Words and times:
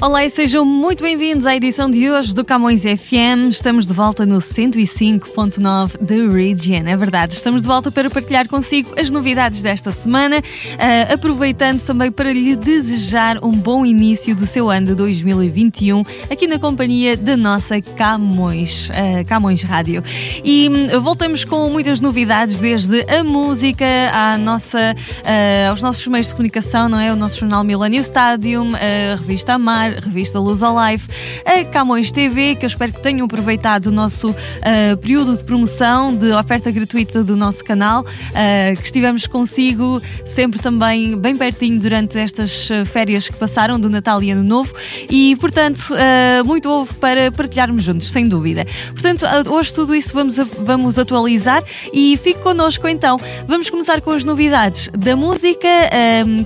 Olá 0.00 0.24
e 0.24 0.30
sejam 0.30 0.64
muito 0.64 1.02
bem-vindos 1.02 1.44
à 1.44 1.56
edição 1.56 1.90
de 1.90 2.08
hoje 2.08 2.32
do 2.32 2.44
Camões 2.44 2.82
FM. 2.82 3.50
Estamos 3.50 3.84
de 3.84 3.92
volta 3.92 4.24
no 4.24 4.38
105.9 4.38 5.98
The 5.98 6.28
Region. 6.32 6.86
É 6.86 6.96
verdade, 6.96 7.34
estamos 7.34 7.62
de 7.62 7.68
volta 7.68 7.90
para 7.90 8.08
partilhar 8.08 8.46
consigo 8.46 8.94
as 8.96 9.10
novidades 9.10 9.60
desta 9.60 9.90
semana, 9.90 10.38
uh, 10.38 11.12
aproveitando 11.12 11.82
também 11.82 12.12
para 12.12 12.32
lhe 12.32 12.54
desejar 12.54 13.44
um 13.44 13.50
bom 13.50 13.84
início 13.84 14.36
do 14.36 14.46
seu 14.46 14.70
ano 14.70 14.86
de 14.86 14.94
2021 14.94 16.04
aqui 16.30 16.46
na 16.46 16.60
companhia 16.60 17.16
da 17.16 17.36
nossa 17.36 17.80
Camões, 17.80 18.90
uh, 18.90 19.26
Camões 19.26 19.62
Rádio. 19.62 20.04
E 20.44 20.70
um, 20.70 21.00
voltamos 21.00 21.42
com 21.42 21.68
muitas 21.70 22.00
novidades, 22.00 22.58
desde 22.58 23.04
a 23.10 23.24
música 23.24 23.84
à 24.12 24.38
nossa, 24.38 24.94
uh, 24.94 25.70
aos 25.70 25.82
nossos 25.82 26.06
meios 26.06 26.28
de 26.28 26.34
comunicação, 26.34 26.88
não 26.88 27.00
é? 27.00 27.12
O 27.12 27.16
nosso 27.16 27.40
jornal 27.40 27.64
Millennium 27.64 28.02
Stadium, 28.02 28.74
a 28.76 29.16
revista 29.16 29.54
Amar 29.54 29.87
revista 29.90 30.38
Luz 30.38 30.62
ao 30.62 30.76
Life, 30.86 31.08
a 31.44 31.64
Camões 31.64 32.12
TV, 32.12 32.54
que 32.54 32.64
eu 32.64 32.68
espero 32.68 32.92
que 32.92 33.02
tenham 33.02 33.24
aproveitado 33.26 33.86
o 33.86 33.90
nosso 33.90 34.30
uh, 34.30 34.96
período 35.00 35.36
de 35.36 35.44
promoção, 35.44 36.14
de 36.14 36.32
oferta 36.32 36.70
gratuita 36.70 37.22
do 37.24 37.36
nosso 37.36 37.64
canal, 37.64 38.02
uh, 38.02 38.76
que 38.76 38.84
estivemos 38.84 39.26
consigo 39.26 40.00
sempre 40.26 40.58
também 40.58 41.16
bem 41.16 41.36
pertinho 41.36 41.78
durante 41.80 42.18
estas 42.18 42.68
ah, 42.70 42.84
férias 42.84 43.28
que 43.28 43.36
passaram 43.36 43.78
do 43.78 43.88
Natal 43.88 44.22
e 44.22 44.30
Ano 44.30 44.42
Novo 44.42 44.74
e, 45.08 45.36
portanto, 45.36 45.80
uh, 45.90 46.46
muito 46.46 46.68
houve 46.68 46.94
para 46.94 47.30
partilharmos 47.32 47.82
juntos, 47.82 48.10
sem 48.10 48.26
dúvida. 48.26 48.66
Portanto, 48.92 49.24
hoje 49.48 49.72
tudo 49.72 49.94
isso 49.94 50.12
vamos, 50.12 50.36
vamos 50.36 50.98
atualizar 50.98 51.62
e 51.92 52.16
fique 52.16 52.40
connosco 52.40 52.86
então. 52.88 53.18
Vamos 53.46 53.70
começar 53.70 54.00
com 54.00 54.10
as 54.10 54.24
novidades 54.24 54.88
da 54.96 55.16
música, 55.16 55.68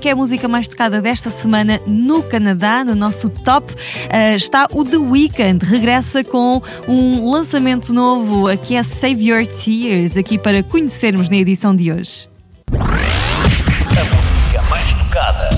que 0.01 0.09
é 0.09 0.13
a 0.13 0.17
música 0.17 0.49
mais 0.49 0.69
tocada 0.69 1.01
desta 1.01 1.31
semana 1.31 1.81
no 1.87 2.23
Canadá, 2.23 2.85
no 2.85 2.95
nosso 2.95 3.29
top 3.43 3.73
uh, 3.73 3.77
está 4.37 4.67
o 4.73 4.85
The 4.85 4.97
Weeknd. 4.97 5.65
Regressa 5.65 6.25
com 6.25 6.63
um 6.87 7.31
lançamento 7.31 7.93
novo, 7.93 8.47
que 8.59 8.75
é 8.75 8.83
Save 8.83 9.29
Your 9.29 9.47
Tears, 9.47 10.17
aqui 10.17 10.39
para 10.39 10.63
conhecermos 10.63 11.29
na 11.29 11.37
edição 11.37 11.75
de 11.75 11.93
hoje. 11.93 12.29
A 12.73 14.05
música 14.05 14.63
mais 14.71 14.95
tocada. 14.95 15.51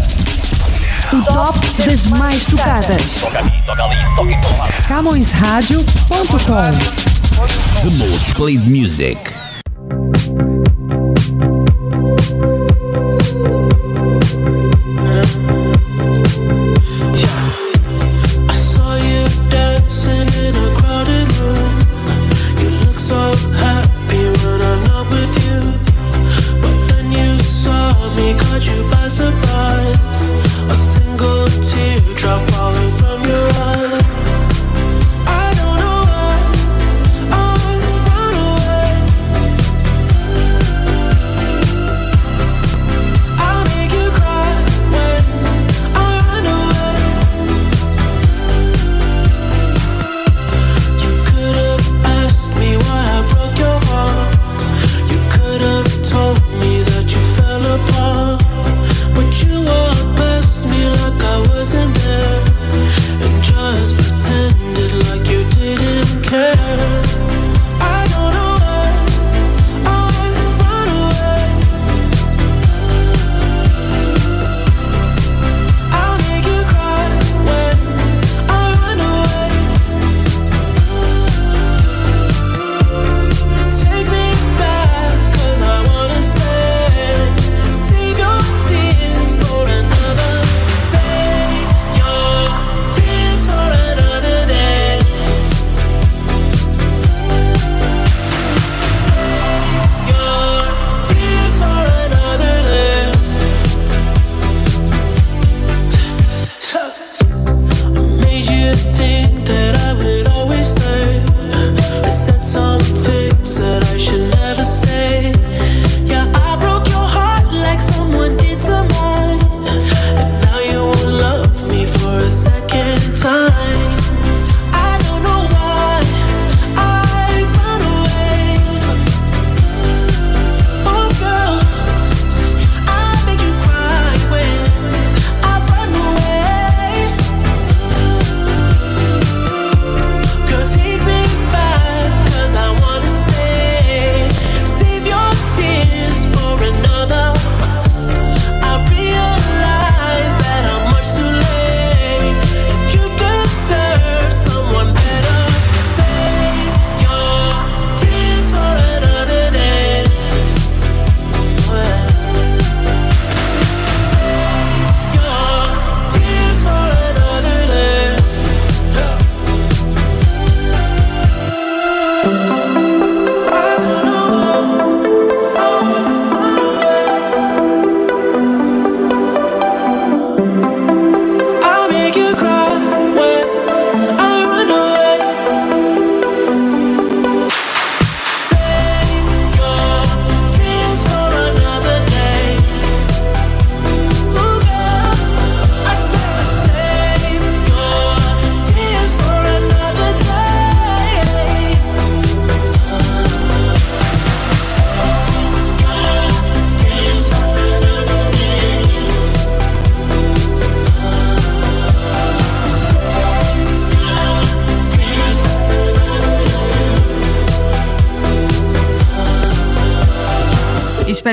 O 1.12 1.22
top 1.22 1.58
das 1.84 2.06
mais 2.06 2.46
tocadas. 2.46 3.20
Toca 3.20 3.38
aqui, 3.38 3.62
toca 3.66 3.84
ali, 3.84 3.96
toca 4.16 4.32
em 4.32 4.40
todo 4.40 4.58
lado. 4.58 4.72
CamõesRádio.com 4.88 7.04
The 7.82 7.90
most 7.98 8.34
played 8.34 8.68
music. 8.68 9.18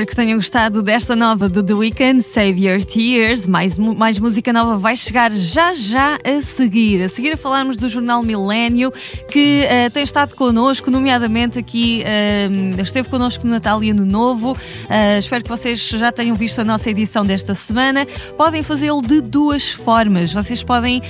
Berg 0.02 0.11
que 0.12 0.16
tenham 0.16 0.36
gostado 0.36 0.82
desta 0.82 1.16
nova 1.16 1.48
do 1.48 1.62
The 1.62 1.72
Weeknd, 1.72 2.22
Save 2.22 2.66
Your 2.66 2.84
Tears. 2.84 3.46
Mais, 3.46 3.78
mais 3.78 4.18
música 4.18 4.52
nova 4.52 4.76
vai 4.76 4.94
chegar 4.94 5.34
já 5.34 5.72
já 5.72 6.18
a 6.22 6.42
seguir. 6.42 7.02
A 7.02 7.08
seguir 7.08 7.32
a 7.32 7.36
falarmos 7.38 7.78
do 7.78 7.88
jornal 7.88 8.22
Milênio, 8.22 8.92
que 9.30 9.62
eh, 9.62 9.88
tem 9.88 10.02
estado 10.02 10.34
connosco, 10.34 10.90
nomeadamente 10.90 11.58
aqui, 11.58 12.02
eh, 12.04 12.50
esteve 12.82 13.08
connosco 13.08 13.46
no 13.46 13.54
Natal 13.54 13.82
e 13.82 13.88
Ano 13.88 14.04
Novo. 14.04 14.54
Eh, 14.90 15.18
espero 15.18 15.44
que 15.44 15.48
vocês 15.48 15.80
já 15.80 16.12
tenham 16.12 16.36
visto 16.36 16.60
a 16.60 16.64
nossa 16.64 16.90
edição 16.90 17.24
desta 17.24 17.54
semana. 17.54 18.06
Podem 18.36 18.62
fazê-lo 18.62 19.00
de 19.00 19.22
duas 19.22 19.70
formas. 19.70 20.30
Vocês 20.30 20.62
podem 20.62 21.00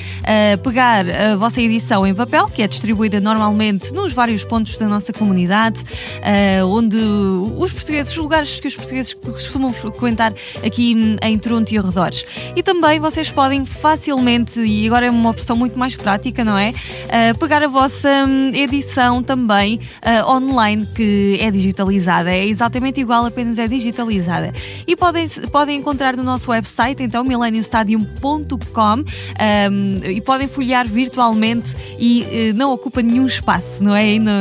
pegar 0.63 1.07
a 1.11 1.35
vossa 1.35 1.61
edição 1.61 2.07
em 2.07 2.15
papel, 2.15 2.47
que 2.47 2.63
é 2.63 2.69
distribuída 2.69 3.21
normalmente 3.21 3.93
nos 3.93 4.13
vários 4.13 4.45
pontos 4.45 4.77
da 4.77 4.87
nossa 4.87 5.13
comunidade, 5.13 5.83
onde 6.69 6.97
os 6.97 7.73
portugueses, 7.73 8.13
os 8.13 8.19
lugares 8.19 8.61
que 8.61 8.69
os 8.69 8.77
portugueses 8.77 8.92
costumam 9.15 9.73
frequentar 9.73 10.33
aqui 10.65 10.97
em 11.23 11.39
Toronto 11.39 11.71
e 11.73 11.79
arredores. 11.79 12.25
E 12.55 12.63
também 12.63 13.01
vocês 13.01 13.31
podem 13.31 13.65
facilmente, 13.65 14.61
e 14.61 14.87
agora 14.87 15.07
é 15.07 15.11
uma 15.11 15.31
opção 15.31 15.57
muito 15.57 15.79
mais 15.79 15.97
prática, 15.97 16.45
não 16.45 16.57
é? 16.57 16.73
Eh, 17.09 17.33
pegar 17.35 17.63
a 17.63 17.69
vossa 17.69 18.09
hum, 18.27 18.51
edição 18.55 19.23
também 19.23 19.81
eh, 20.03 20.25
online, 20.25 20.87
que 20.95 21.39
é 21.41 21.51
digitalizada. 21.51 22.31
É 22.31 22.47
exatamente 22.47 23.01
igual, 23.01 23.25
apenas 23.27 23.59
é 23.59 23.67
digitalizada. 23.67 24.53
E 24.87 24.97
podem, 24.97 25.29
podem 25.51 25.79
encontrar 25.79 26.17
no 26.17 26.23
nosso 26.23 26.51
website, 26.51 27.03
então, 27.03 27.25
millenniumstadium.com 27.25 28.95
hum, 29.01 29.05
e 30.05 30.21
podem 30.21 30.49
folhear 30.49 30.87
virtualmente 30.87 31.75
e 31.99 32.27
eh, 32.31 32.53
não 32.53 32.73
ocupa 32.73 33.03
nenhum 33.03 33.27
espaço, 33.27 33.83
não 33.83 33.95
é? 33.95 34.19
No- 34.19 34.33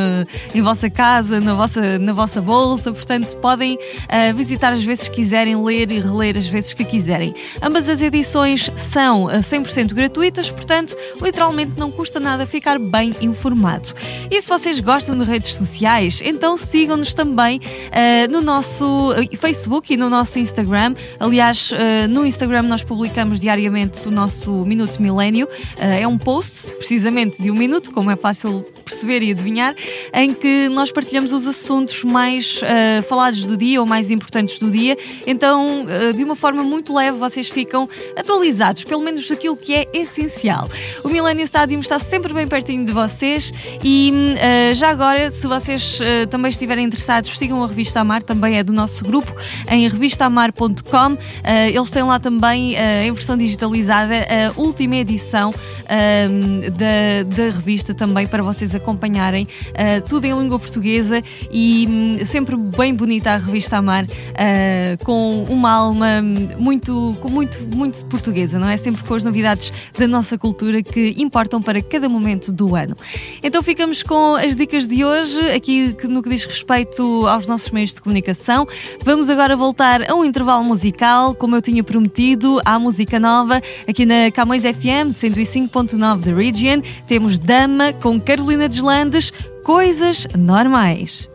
em 0.54 0.62
vossa 0.62 0.90
casa, 0.90 1.40
na 1.40 1.54
vossa, 1.54 2.00
na 2.00 2.14
vossa 2.14 2.42
bolsa, 2.42 2.92
portanto 2.92 3.36
podem 3.38 3.78
ah, 4.10 4.32
visitar 4.44 4.74
as 4.74 4.84
vezes 4.84 5.08
que 5.08 5.16
quiserem, 5.16 5.56
ler 5.56 5.92
e 5.92 6.00
reler 6.00 6.36
as 6.36 6.48
vezes 6.48 6.74
que 6.74 6.84
quiserem. 6.84 7.34
Ambas 7.62 7.88
as 7.88 8.02
edições 8.02 8.72
são 8.76 9.28
ah, 9.28 9.40
100% 9.40 9.94
gratuitas, 9.94 10.50
portanto, 10.50 10.96
literalmente 11.22 11.74
não 11.78 11.92
custa 11.92 12.20
nada 12.20 12.46
ficar 12.46 12.80
bem 12.80 13.12
informado. 13.22 13.94
E 14.30 14.42
se 14.42 14.50
vocês 14.50 14.80
gostam 14.80 15.18
de 15.18 15.24
redes 15.24 15.56
sociais, 15.56 16.22
então 16.24 16.58
sigam-nos 16.58 17.14
também 17.14 17.62
ah, 17.92 18.28
no 18.30 18.42
nosso 18.42 19.12
ah, 19.12 19.38
Facebook 19.38 19.94
e 19.94 19.98
no 19.98 20.10
nosso 20.10 20.40
Instagram. 20.40 20.96
Aliás, 21.20 21.72
ah, 21.74 22.08
no 22.08 22.26
Instagram 22.26 22.64
nós 22.64 22.84
publicamos 22.84 23.40
diariamente 23.40 24.08
o 24.08 24.12
nosso 24.12 24.52
Minuto 24.66 25.02
Milênio. 25.02 25.48
Ah, 25.80 25.86
é 25.86 26.08
um 26.08 26.18
post, 26.18 26.68
precisamente 26.78 27.42
de 27.42 27.52
um 27.52 27.56
minuto, 27.56 27.92
como 27.92 28.10
é 28.10 28.16
fácil 28.16 28.66
perceber 28.92 29.24
e 29.24 29.32
adivinhar, 29.32 29.74
em 30.14 30.34
que 30.34 30.68
nós 30.70 30.92
partilhamos 30.92 31.32
os 31.32 31.48
assuntos 31.48 32.04
mais 32.04 32.62
ah, 32.64 33.02
falados 33.04 33.46
do 33.46 33.56
dia 33.56 33.80
ou 33.80 33.86
mais 33.86 34.12
importantes 34.12 34.60
do 34.60 34.70
dia. 34.70 34.98
Então, 35.26 35.86
ah, 35.88 36.12
de 36.12 36.24
uma 36.24 36.36
forma 36.36 36.62
muito 36.64 36.94
leve, 36.94 37.18
vocês 37.18 37.48
ficam 37.48 37.90
atualizados, 38.18 38.84
pelo 38.84 39.02
menos 39.02 39.28
daquilo 39.28 39.56
que 39.56 39.74
é 39.74 39.88
essencial. 39.94 40.70
O 41.04 41.10
Millennium 41.10 41.46
Stadium 41.46 41.80
está 41.80 41.98
sempre 41.98 42.34
bem 42.34 42.48
pertinho 42.48 42.86
de 42.86 42.92
vocês 42.92 43.54
e 43.84 44.14
ah, 44.40 44.74
já 44.74 44.90
agora, 44.90 45.32
se 45.32 45.48
vocês 45.48 46.00
também 46.30 46.50
estiverem 46.50 46.86
interessados, 46.86 47.38
sigam 47.38 47.64
a 47.64 47.68
Revista 47.68 48.02
Amar, 48.02 48.22
também 48.22 48.58
é 48.58 48.64
do 48.64 48.74
nosso 48.74 49.04
grupo, 49.04 49.34
em 49.70 49.88
revistaamar.com. 49.88 51.18
Ah, 51.44 51.70
eles 51.70 51.90
têm 51.90 52.04
lá 52.04 52.20
também, 52.20 52.76
em 52.76 53.12
versão 53.12 53.38
digitalizada, 53.38 54.16
a 54.16 54.60
última 54.60 54.98
edição 54.98 55.54
da, 55.88 57.36
da 57.36 57.44
revista 57.56 57.94
também 57.94 58.28
para 58.28 58.44
vocês 58.44 58.74
acompanharem 58.74 58.81
ah, 58.82 60.02
tudo 60.08 60.26
em 60.26 60.38
língua 60.38 60.60
portuguesa 60.60 61.24
e 61.52 61.88
hum, 61.90 62.26
sempre 62.26 62.56
bem 62.56 62.94
bonita 62.94 63.32
a 63.32 63.38
revista 63.38 63.78
Amar 63.78 64.06
ah, 64.36 64.98
com 65.04 65.44
uma 65.50 65.72
alma 65.72 66.22
muito, 66.58 67.16
com 67.22 67.30
muito, 67.32 67.60
muito 67.76 68.04
portuguesa, 68.06 68.60
não 68.60 68.70
é? 68.70 68.78
Sempre 68.78 69.04
com 69.04 69.14
as 69.14 69.24
novidades 69.24 69.72
da 69.98 70.08
nossa 70.08 70.38
cultura 70.38 70.82
que 70.84 71.16
importam 71.18 71.62
para 71.62 71.82
cada 71.82 72.08
momento 72.10 72.52
do 72.52 72.76
ano. 72.76 72.96
Então 73.44 73.62
ficamos 73.62 74.04
com 74.04 74.36
as 74.36 74.56
dicas 74.56 74.88
de 74.88 75.04
hoje, 75.04 75.40
aqui 75.52 75.96
no 76.08 76.22
que 76.22 76.30
diz 76.30 76.46
respeito 76.46 77.28
aos 77.28 77.48
nossos 77.48 77.70
meios 77.72 77.94
de 77.94 78.02
comunicação. 78.02 78.68
Vamos 79.04 79.30
agora 79.30 79.56
voltar 79.56 80.10
a 80.10 80.16
um 80.16 80.26
intervalo 80.26 80.64
musical, 80.64 81.34
como 81.36 81.56
eu 81.56 81.62
tinha 81.62 81.84
prometido, 81.84 82.62
à 82.66 82.78
música 82.80 83.20
nova, 83.20 83.62
aqui 83.88 84.06
na 84.06 84.32
Camões 84.32 84.64
FM 84.64 85.12
105.9 85.12 86.20
da 86.20 86.34
Region. 86.34 86.82
Temos 87.08 87.38
Dama 87.40 87.94
com 87.94 88.20
Carolina 88.20 88.61
Deslandes, 88.68 89.32
Coisas 89.64 90.28
Normais. 90.38 91.30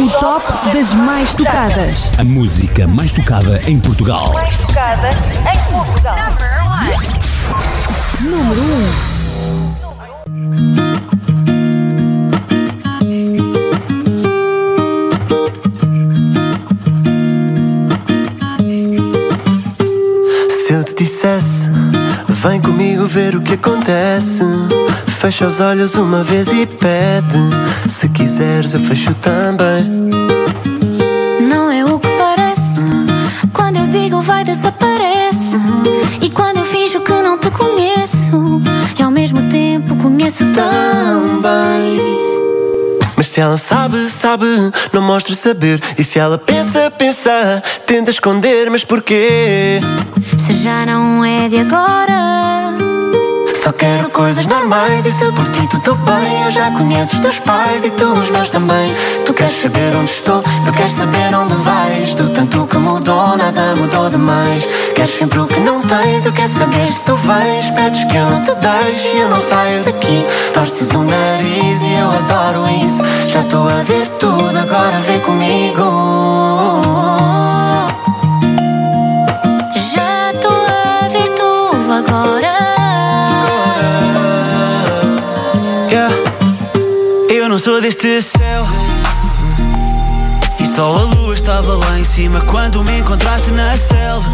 O 0.00 0.08
top 0.20 0.72
das 0.72 0.92
mais 0.92 1.34
tocadas. 1.34 2.10
A 2.18 2.24
música 2.24 2.86
mais 2.86 3.12
tocada 3.12 3.60
em 3.66 3.78
Portugal. 3.80 4.34
Número 8.20 8.60
1. 8.60 9.10
Se 20.50 20.72
eu 20.72 20.84
te 20.84 20.94
dissesse, 20.94 21.66
vem 22.28 22.60
comigo 22.60 23.06
ver 23.06 23.34
o 23.36 23.40
que 23.40 23.54
acontece. 23.54 24.44
Fecha 25.20 25.46
os 25.46 25.60
olhos 25.60 25.96
uma 25.96 26.24
vez 26.24 26.48
e 26.48 26.64
pede. 26.64 27.50
Se 27.86 28.08
quiseres, 28.08 28.72
eu 28.72 28.80
fecho 28.80 29.12
também. 29.16 29.84
Não 31.46 31.70
é 31.70 31.84
o 31.84 31.98
que 31.98 32.08
parece. 32.16 32.80
Quando 33.52 33.76
eu 33.76 33.86
digo 33.88 34.22
vai, 34.22 34.44
desaparece. 34.44 35.58
E 36.22 36.30
quando 36.30 36.56
eu 36.56 36.64
finjo 36.64 37.00
que 37.00 37.12
não 37.12 37.36
te 37.36 37.50
conheço, 37.50 38.62
e 38.98 39.02
ao 39.02 39.10
mesmo 39.10 39.46
tempo 39.50 39.94
conheço 39.96 40.42
tão 40.54 41.42
bem. 41.42 42.00
Mas 43.14 43.28
se 43.28 43.40
ela 43.40 43.58
sabe, 43.58 44.08
sabe, 44.08 44.46
não 44.90 45.02
mostra 45.02 45.34
saber. 45.34 45.82
E 45.98 46.02
se 46.02 46.18
ela 46.18 46.38
pensa, 46.38 46.90
pensa, 46.90 47.62
tenta 47.86 48.10
esconder, 48.10 48.70
mas 48.70 48.84
porquê? 48.86 49.80
Se 50.38 50.54
já 50.54 50.86
não 50.86 51.22
é 51.22 51.46
de 51.46 51.58
agora. 51.58 52.89
Só 53.62 53.72
quero 53.72 54.08
coisas 54.08 54.46
normais 54.46 55.04
e 55.04 55.12
se 55.12 55.30
por 55.32 55.46
ti 55.50 55.66
tudo 55.66 55.94
bem 55.96 56.44
Eu 56.44 56.50
já 56.50 56.70
conheço 56.70 57.16
os 57.16 57.20
teus 57.20 57.38
pais 57.40 57.84
e 57.84 57.90
tu 57.90 58.06
os 58.06 58.30
meus 58.30 58.48
também. 58.48 58.90
Tu 59.26 59.34
queres 59.34 59.52
saber 59.60 59.94
onde 59.96 60.10
estou, 60.10 60.42
eu 60.66 60.72
quero 60.72 60.88
saber 60.88 61.34
onde 61.34 61.54
vais. 61.56 62.14
Tu 62.14 62.26
tanto 62.30 62.66
que 62.66 62.78
mudou, 62.78 63.36
nada 63.36 63.74
mudou 63.76 64.08
demais. 64.08 64.64
Queres 64.94 65.10
sempre 65.10 65.40
o 65.40 65.46
que 65.46 65.60
não 65.60 65.82
tens, 65.82 66.24
eu 66.24 66.32
quero 66.32 66.48
saber 66.48 66.90
se 66.90 67.04
tu 67.04 67.14
vens 67.16 67.70
Pedes 67.72 68.02
que 68.04 68.16
eu 68.16 68.30
não 68.30 68.42
te 68.42 68.54
deixe 68.54 69.18
eu 69.18 69.28
não 69.28 69.40
saio 69.40 69.84
daqui. 69.84 70.24
Torces 70.54 70.90
o 70.92 71.02
nariz 71.02 71.82
e 71.82 71.92
eu 71.92 72.10
adoro 72.10 72.66
isso. 72.86 73.04
Já 73.26 73.42
estou 73.42 73.68
a 73.68 73.82
ver 73.82 74.08
tudo, 74.18 74.58
agora 74.58 74.98
vê 75.00 75.18
comigo. 75.18 75.84
Já 79.92 80.32
estou 80.32 80.50
a 80.50 81.08
ver 81.08 81.28
tudo 81.34 81.92
agora. 81.92 82.59
Não 87.50 87.58
sou 87.58 87.80
deste 87.80 88.22
céu. 88.22 88.64
E 90.60 90.64
só 90.64 90.96
a 90.96 91.02
lua 91.02 91.34
estava 91.34 91.74
lá 91.74 91.98
em 91.98 92.04
cima 92.04 92.40
Quando 92.42 92.84
me 92.84 93.00
encontraste 93.00 93.50
na 93.50 93.76
selva. 93.76 94.30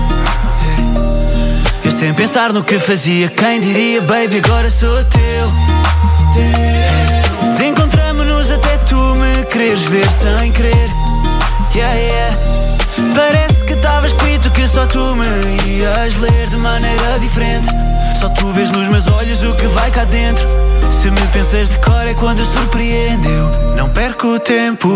Eu 1.82 1.90
sem 1.90 2.12
pensar 2.12 2.52
no 2.52 2.62
que 2.62 2.78
fazia 2.78 3.30
Quem 3.30 3.58
diria, 3.61 4.02
baby, 4.02 4.42
agora 4.44 4.68
sou 4.68 5.02
teu. 5.04 5.50
Desencontramos-nos 7.49 8.50
até 8.50 8.76
tu 8.78 8.96
me 8.96 9.46
quereres 9.46 9.82
ver 9.85 10.06
sem 10.11 10.52
querer. 10.52 10.90
Yeah, 11.75 11.94
yeah. 11.94 12.37
Parece 13.14 13.64
que 13.64 13.73
estava 13.73 14.06
escrito 14.06 14.50
que 14.50 14.68
só 14.68 14.87
tu 14.87 15.16
me 15.16 15.26
ias 15.78 16.16
ler 16.16 16.49
de 16.50 16.56
maneira 16.56 17.18
diferente 17.18 17.68
Só 18.18 18.30
tu 18.30 18.46
vês 18.52 18.70
nos 18.70 18.88
meus 18.88 19.06
olhos 19.08 19.42
o 19.42 19.54
que 19.54 19.66
vai 19.66 19.90
cá 19.90 20.04
dentro. 20.04 20.46
Se 20.90 21.11
me 21.11 21.20
pensas 21.28 21.68
de 21.68 21.78
cor 21.80 22.06
é 22.06 22.14
quando 22.14 22.42
surpreendeu 22.44 23.50
Não 23.76 23.88
perco 23.90 24.40
tempo. 24.40 24.88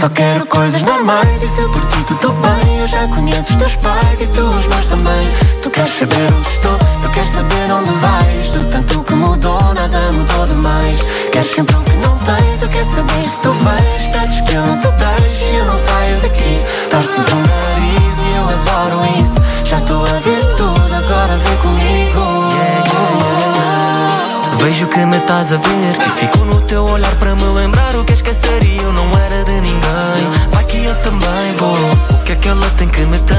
Só 0.00 0.08
quero 0.08 0.44
coisas 0.46 0.82
normais 0.82 1.42
e 1.42 1.48
se 1.48 1.62
por 1.68 1.84
ti 1.86 2.04
tudo 2.08 2.32
bem 2.32 2.78
Eu 2.80 2.86
já 2.86 3.06
conheço 3.08 3.52
os 3.52 3.56
teus 3.56 3.76
pais 3.76 4.20
e 4.20 4.26
tu 4.26 4.42
os 4.42 4.66
meus 4.66 4.86
também. 4.86 5.28
Tu 5.62 5.70
queres 5.70 5.92
saber 5.96 6.32
onde 6.36 6.48
estou, 6.48 6.78
eu 7.04 7.10
quero 7.10 7.28
saber 7.28 7.72
onde 7.72 7.92
vais. 7.92 8.50
Tu 8.50 8.64
tanto 8.70 9.02
que 9.04 9.14
mudou, 9.14 9.74
nada 9.74 10.12
mudou 10.12 10.46
demais. 10.46 10.98
Queres 11.32 11.54
sempre 11.54 11.76
o 11.76 11.80
que 11.80 11.96
não 11.96 12.18
tens, 12.18 12.62
eu 12.62 12.68
quero 12.68 12.86
saber 12.86 13.28
se 13.28 13.40
tu 13.40 13.52
vais. 13.52 14.06
Pedes 14.12 14.40
que 14.40 14.54
eu 14.54 14.66
não 14.66 14.78
te 14.80 14.88
deixe 14.88 15.44
e 15.44 15.56
eu 15.56 15.64
não 15.64 15.78
saio 15.78 16.20
daqui. 16.20 16.60
Torces 16.90 17.32
o 17.32 17.36
nariz 17.36 18.18
e 18.18 18.36
eu 18.36 18.44
adoro 18.48 19.20
isso. 19.22 19.40
Já 19.64 19.78
estou 19.78 20.04
a 20.04 20.18
ver 20.18 20.44
tudo, 20.56 20.83
Agora, 20.96 21.36
vem 21.36 21.56
comigo. 21.56 22.20
Yeah, 22.54 22.84
yeah, 22.86 23.10
yeah. 23.18 24.56
Vejo 24.58 24.86
que 24.88 25.04
me 25.04 25.16
estás 25.18 25.52
a 25.52 25.56
ver 25.56 25.98
Que 25.98 26.10
ficou 26.20 26.46
no 26.46 26.60
teu 26.62 26.84
olhar 26.84 27.14
para 27.16 27.34
me 27.34 27.44
lembrar 27.44 27.94
O 27.96 28.04
que 28.04 28.14
esqueceria. 28.14 28.80
Eu 28.80 28.92
não 28.92 29.18
era 29.18 29.44
de 29.44 29.60
ninguém 29.60 30.30
Vai 30.50 30.64
que 30.64 30.84
eu 30.84 30.94
também 31.02 31.52
vou. 31.58 31.76
O 32.10 32.24
que 32.24 32.32
é 32.32 32.36
que 32.36 32.48
ela 32.48 32.68
tem 32.78 32.88
que 32.88 33.04
me 33.06 33.18
tem? 33.18 33.36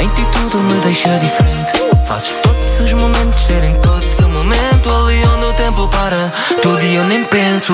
Em 0.00 0.08
ti 0.10 0.26
tudo 0.32 0.58
me 0.58 0.80
deixa 0.80 1.18
diferente. 1.18 1.72
Fazes 2.06 2.34
todos 2.42 2.80
os 2.80 2.92
momentos 2.92 3.42
serem 3.42 3.74
todos 3.80 4.18
o 4.20 4.28
momento 4.28 4.88
Ali 4.88 5.22
onde 5.34 5.44
o 5.46 5.52
tempo 5.54 5.88
para. 5.88 6.32
Todo 6.62 6.82
e 6.82 6.94
eu 6.94 7.04
nem 7.04 7.24
penso. 7.24 7.72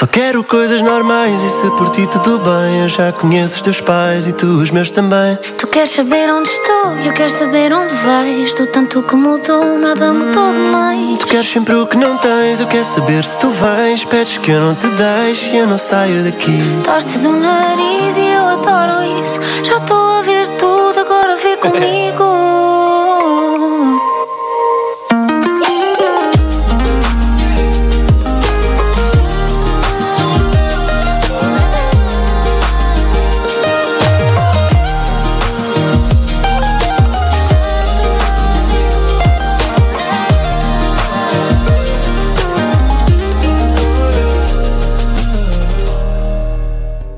Só 0.00 0.06
quero 0.06 0.42
coisas 0.42 0.80
normais 0.80 1.42
e 1.42 1.50
se 1.50 1.70
por 1.72 1.90
ti 1.90 2.06
tudo 2.06 2.38
bem. 2.38 2.80
Eu 2.80 2.88
já 2.88 3.12
conheço 3.12 3.56
os 3.56 3.60
teus 3.60 3.82
pais 3.82 4.26
e 4.26 4.32
tu 4.32 4.46
os 4.46 4.70
meus 4.70 4.90
também. 4.90 5.36
Tu 5.58 5.66
queres 5.66 5.90
saber 5.90 6.32
onde 6.32 6.48
estou 6.48 6.96
e 7.04 7.06
eu 7.06 7.12
quero 7.12 7.28
saber 7.28 7.70
onde 7.70 7.92
vais. 7.96 8.54
Tu 8.54 8.66
tanto 8.68 9.02
que 9.02 9.14
mudou, 9.14 9.78
nada 9.78 10.10
mudou 10.10 10.52
demais. 10.52 11.18
Tu 11.18 11.26
queres 11.26 11.46
sempre 11.46 11.74
o 11.74 11.86
que 11.86 11.98
não 11.98 12.16
tens, 12.16 12.60
eu 12.60 12.66
quero 12.66 12.86
saber 12.86 13.22
se 13.26 13.36
tu 13.36 13.50
vens. 13.50 14.02
Pedes 14.06 14.38
que 14.38 14.50
eu 14.50 14.60
não 14.62 14.74
te 14.74 14.86
deixe 14.86 15.54
e 15.54 15.58
eu 15.58 15.66
não 15.66 15.76
saio 15.76 16.24
daqui. 16.24 16.58
Torces 16.82 17.22
o 17.26 17.32
nariz 17.32 18.16
e 18.16 18.22
eu 18.22 18.48
adoro 18.48 19.22
isso. 19.22 19.38
Já 19.62 19.76
estou 19.76 19.98
a 19.98 20.22
ver 20.22 20.48
tudo, 20.56 20.98
agora 20.98 21.36
vê 21.36 21.58
comigo. 21.58 21.99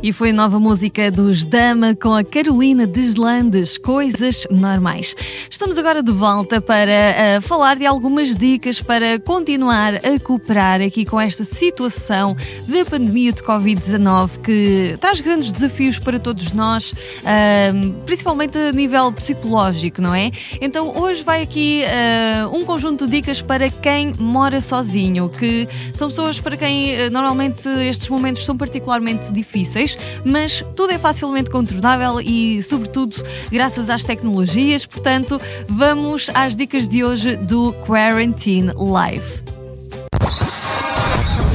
E 0.03 0.13
foi 0.13 0.33
nova 0.33 0.59
música 0.59 1.13
dos 1.13 1.45
Dama 1.45 1.95
com 1.95 2.13
a 2.13 2.25
Carolina 2.25 2.89
Deslandes, 2.89 3.79
Coisas 3.79 4.49
Normais. 4.51 5.15
Estamos 5.49 5.79
agora 5.79 6.03
de 6.03 6.11
volta 6.11 6.61
para 6.61 7.39
uh, 7.39 7.41
falar 7.41 7.77
de 7.77 7.87
algumas 7.87 8.35
dicas 8.35 8.81
para 8.81 9.21
continuar 9.21 9.95
a 9.95 10.19
cooperar 10.19 10.81
aqui 10.81 11.05
com 11.05 11.21
esta 11.21 11.45
situação 11.45 12.37
da 12.67 12.85
pandemia 12.85 13.31
de 13.31 13.45
Covid-19 13.45 14.41
que 14.43 14.97
traz 15.01 15.21
grandes 15.21 15.53
desafios 15.53 16.01
para 16.01 16.19
todos 16.19 16.53
nós, 16.53 16.91
uh, 16.91 17.93
principalmente 18.05 18.59
a 18.59 18.73
nível 18.73 19.13
psicológico, 19.13 20.03
não 20.03 20.13
é? 20.13 20.33
Então 20.61 21.01
hoje 21.01 21.23
vai 21.23 21.43
aqui 21.43 21.85
uh, 21.85 22.57
um 22.57 22.65
conjunto 22.65 23.07
de 23.07 23.13
dicas 23.13 23.41
para 23.41 23.71
quem 23.71 24.15
mora 24.19 24.61
sozinho, 24.61 25.29
que 25.29 25.69
são 25.95 26.09
pessoas 26.09 26.41
para 26.41 26.57
quem 26.57 27.09
normalmente 27.11 27.69
estes 27.87 28.09
momentos 28.09 28.45
são 28.45 28.57
particularmente 28.57 29.31
difíceis 29.31 29.92
mas 30.25 30.65
tudo 30.77 30.93
é 30.93 30.99
facilmente 30.99 31.51
contornável 31.51 32.21
e, 32.21 32.63
sobretudo, 32.63 33.17
graças 33.51 33.91
às 33.91 34.05
tecnologias. 34.05 34.87
Portanto, 34.87 35.41
vamos 35.69 36.31
às 36.35 36.55
dicas 36.57 36.89
de 36.89 37.05
hoje 37.05 37.37
do 37.37 37.73
Quarantine 37.87 38.73
Live. 38.77 39.43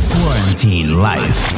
Quarantine 0.10 0.94
Life. 0.94 1.58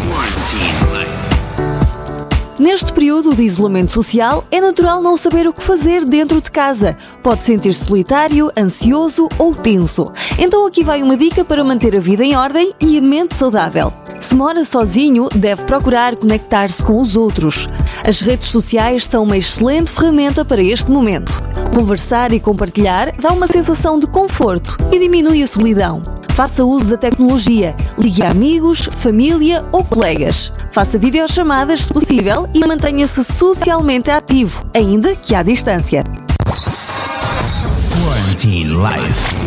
Neste 2.60 2.92
período 2.92 3.34
de 3.34 3.44
isolamento 3.44 3.94
social, 3.94 4.44
é 4.52 4.60
natural 4.60 5.02
não 5.02 5.16
saber 5.16 5.48
o 5.48 5.54
que 5.54 5.64
fazer 5.64 6.04
dentro 6.04 6.42
de 6.42 6.52
casa. 6.52 6.98
Pode 7.24 7.44
sentir-se 7.44 7.86
solitário, 7.86 8.52
ansioso 8.58 9.30
ou 9.38 9.56
tenso. 9.56 10.12
Então 10.38 10.68
aqui 10.68 10.84
vai 10.84 11.02
uma 11.02 11.16
dica 11.16 11.46
para 11.46 11.64
manter 11.64 11.96
a 11.96 12.02
vida 12.02 12.22
em 12.22 12.36
ordem 12.36 12.74
e 12.82 12.98
a 12.98 13.02
mente 13.02 13.34
saudável. 13.34 13.94
Se 14.30 14.36
mora 14.36 14.64
sozinho, 14.64 15.28
deve 15.36 15.66
procurar 15.66 16.16
conectar-se 16.16 16.84
com 16.84 17.02
os 17.02 17.16
outros. 17.16 17.68
As 18.06 18.22
redes 18.22 18.50
sociais 18.50 19.04
são 19.08 19.24
uma 19.24 19.36
excelente 19.36 19.92
ferramenta 19.92 20.46
para 20.46 20.62
este 20.62 20.92
momento. 20.92 21.42
Conversar 21.76 22.32
e 22.32 22.40
compartilhar 22.40 23.12
dá 23.20 23.32
uma 23.32 23.48
sensação 23.48 23.98
de 23.98 24.06
conforto 24.06 24.78
e 24.92 25.00
diminui 25.00 25.42
a 25.42 25.48
solidão. 25.48 26.04
Faça 26.36 26.64
uso 26.64 26.92
da 26.92 26.98
tecnologia, 26.98 27.76
ligue 27.98 28.22
a 28.22 28.30
amigos, 28.30 28.88
família 28.98 29.66
ou 29.72 29.84
colegas. 29.84 30.52
Faça 30.72 31.00
videochamadas 31.00 31.86
se 31.86 31.92
possível 31.92 32.48
e 32.54 32.60
mantenha-se 32.60 33.24
socialmente 33.24 34.12
ativo, 34.12 34.64
ainda 34.76 35.16
que 35.16 35.34
à 35.34 35.42
distância. 35.42 36.04
Quarantine 38.06 38.76
Life. 38.76 39.40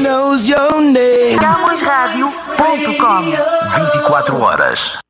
Knows 0.00 0.46
your 0.48 0.80
name. 0.80 1.38
CamõesRádio.com 1.38 3.22
24 3.92 4.40
horas. 4.40 5.05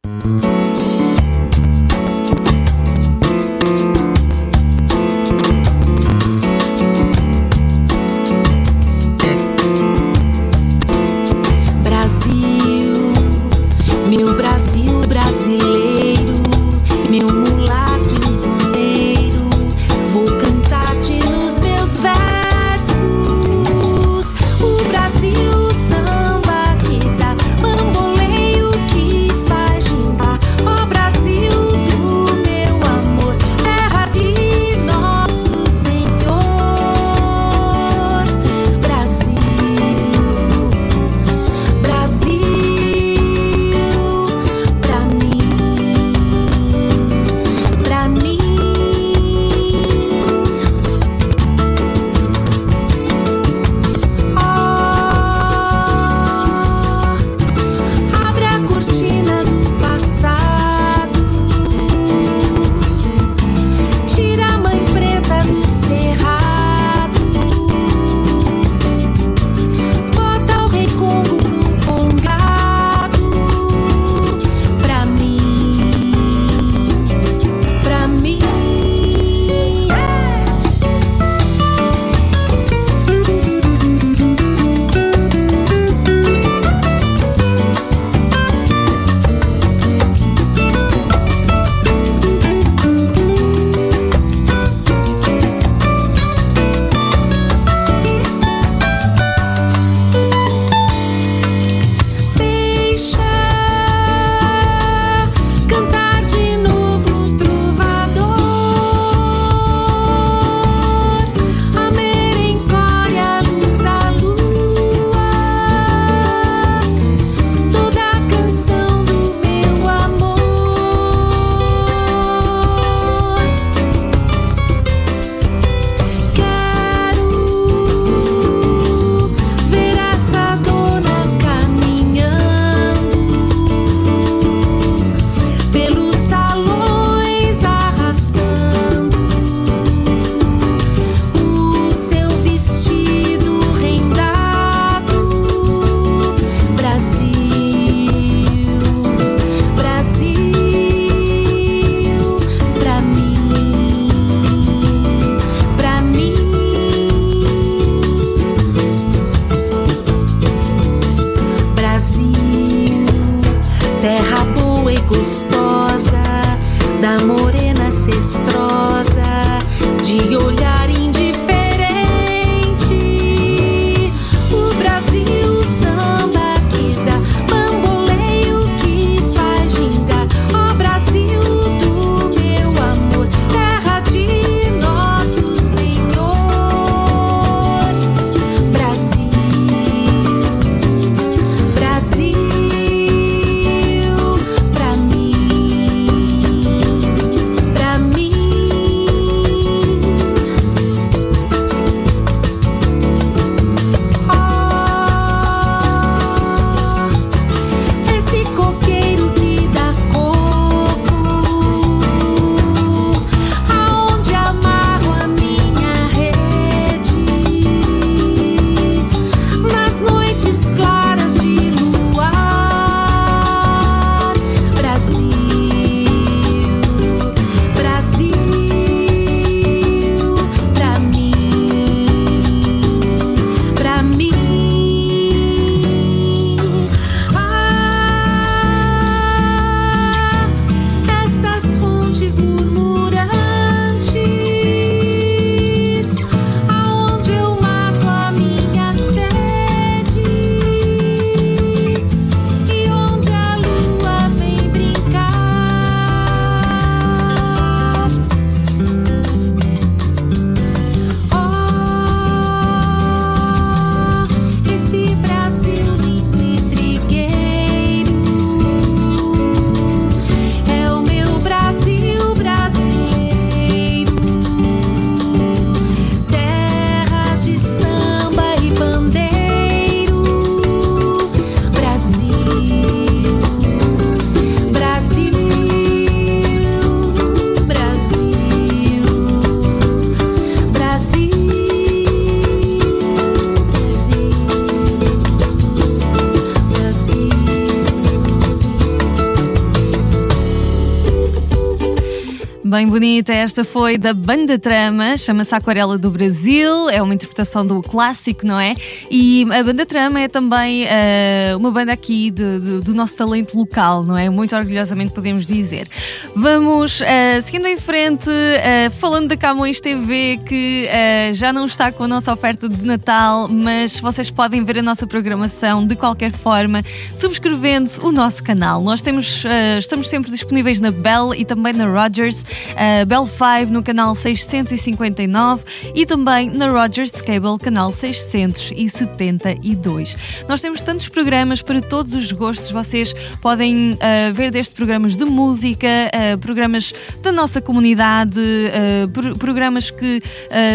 Bem 302.76 302.88
bonita, 302.88 303.32
esta 303.32 303.64
foi 303.64 303.96
da 303.96 304.12
Banda 304.12 304.58
Trama, 304.58 305.16
chama-se 305.16 305.54
Aquarela 305.54 305.96
do 305.96 306.10
Brasil, 306.10 306.90
é 306.90 307.00
uma 307.00 307.14
interpretação 307.14 307.64
do 307.64 307.80
clássico, 307.80 308.46
não 308.46 308.60
é? 308.60 308.74
E 309.10 309.46
a 309.50 309.62
Banda 309.62 309.86
Trama 309.86 310.20
é 310.20 310.28
também 310.28 310.84
eh, 310.84 311.54
uma 311.56 311.70
banda 311.70 311.94
aqui 311.94 312.30
de- 312.30 312.60
de- 312.60 312.80
do 312.82 312.94
nosso 312.94 313.16
talento 313.16 313.56
local, 313.56 314.02
não 314.02 314.14
é? 314.18 314.28
Muito 314.28 314.54
orgulhosamente 314.54 315.12
podemos 315.12 315.46
dizer. 315.46 315.88
Vamos 316.34 317.00
eh, 317.00 317.40
seguindo 317.40 317.66
em 317.66 317.78
frente, 317.78 318.28
eh, 318.28 318.90
falando 318.90 319.28
da 319.28 319.38
Camões 319.38 319.80
TV, 319.80 320.38
que 320.44 320.86
já 321.32 321.54
não 321.54 321.64
está 321.64 321.90
com 321.90 322.04
a 322.04 322.08
nossa 322.08 322.30
oferta 322.30 322.68
de 322.68 322.84
Natal, 322.84 323.48
mas 323.48 323.98
vocês 323.98 324.30
podem 324.30 324.62
ver 324.62 324.80
a 324.80 324.82
nossa 324.82 325.06
programação 325.06 325.86
de 325.86 325.96
qualquer 325.96 326.30
forma, 326.32 326.82
subscrevendo 327.14 327.88
o 328.02 328.12
nosso 328.12 328.44
canal. 328.44 328.82
Nós 328.82 329.00
temos, 329.00 329.44
estamos 329.78 330.10
sempre 330.10 330.30
disponíveis 330.30 330.78
na 330.78 330.90
Bell 330.90 331.34
e 331.34 331.42
também 331.42 331.72
na 331.72 331.86
Rogers, 331.86 332.44
eh, 332.76 333.04
Bell 333.04 333.26
5 333.26 333.70
no 333.72 333.82
canal 333.82 334.14
659 334.14 335.64
e 335.94 336.06
também 336.06 336.50
na 336.50 336.68
Rogers 336.68 337.10
Cable, 337.12 337.58
canal 337.62 337.92
672. 337.92 340.16
Nós 340.48 340.60
temos 340.60 340.80
tantos 340.80 341.08
programas 341.08 341.62
para 341.62 341.80
todos 341.80 342.14
os 342.14 342.32
gostos, 342.32 342.70
vocês 342.70 343.14
podem 343.40 343.96
eh, 344.00 344.30
ver 344.32 344.50
desde 344.50 344.72
programas 344.72 345.16
de 345.16 345.24
música, 345.24 345.86
eh, 346.12 346.36
programas 346.40 346.92
da 347.22 347.32
nossa 347.32 347.60
comunidade, 347.60 348.40
eh, 348.40 349.06
pro- 349.12 349.36
programas 349.36 349.90
que 349.90 350.20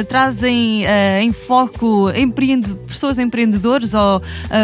trazem 0.07 0.83
em 1.21 1.31
foco 1.33 2.09
empreende- 2.15 2.73
pessoas 2.87 3.17
empreendedores 3.19 3.93
ou 3.93 4.21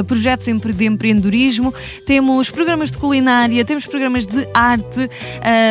projetos 0.07 0.45
de 0.45 0.85
empreendedorismo. 0.85 1.73
Temos 2.05 2.49
programas 2.49 2.91
de 2.91 2.97
culinária, 2.97 3.63
temos 3.65 3.85
programas 3.85 4.25
de 4.25 4.47
arte, 4.53 5.09